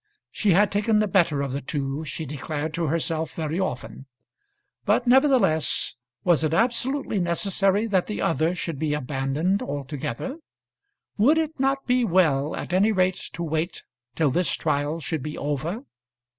[0.31, 4.07] She had taken the better of the two, she declared to herself very often;
[4.83, 10.39] but nevertheless was it absolutely necessary that the other should be abandoned altogether?
[11.19, 13.83] Would it not be well at any rate to wait
[14.15, 15.83] till this trial should be over?